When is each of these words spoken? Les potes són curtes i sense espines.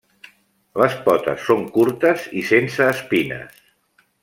Les 0.83 0.95
potes 1.07 1.43
són 1.51 1.61
curtes 1.77 2.25
i 2.41 2.43
sense 2.53 2.89
espines. 2.95 3.63